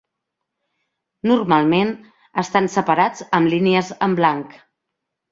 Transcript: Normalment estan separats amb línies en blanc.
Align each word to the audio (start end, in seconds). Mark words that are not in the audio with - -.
Normalment 1.31 1.91
estan 2.43 2.69
separats 2.77 3.25
amb 3.41 3.51
línies 3.55 3.93
en 4.07 4.17
blanc. 4.21 4.57